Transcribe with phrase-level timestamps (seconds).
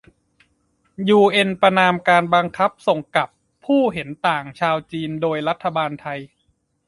[1.09, 3.29] ยูเอ็นประณามการบังคับส่งกลับ
[3.65, 6.19] ผู้เห็นต่างชาวจีนโดยรัฐบาลไทย